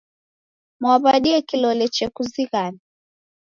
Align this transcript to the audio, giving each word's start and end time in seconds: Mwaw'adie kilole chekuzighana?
Mwaw'adie 0.81 1.37
kilole 1.49 1.85
chekuzighana? 1.95 2.79